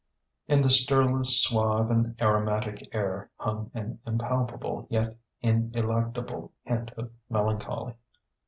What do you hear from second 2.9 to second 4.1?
air hung an